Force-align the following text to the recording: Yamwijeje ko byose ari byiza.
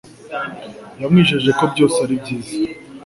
Yamwijeje 1.01 1.49
ko 1.57 1.63
byose 1.73 1.97
ari 2.05 2.15
byiza. 2.21 2.53